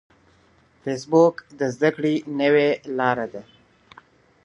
[0.81, 3.43] فېسبوک د زده کړې نوې لاره ده